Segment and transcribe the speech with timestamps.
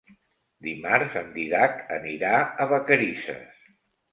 [0.67, 3.65] Dimarts en Dídac anirà a Vacarisses.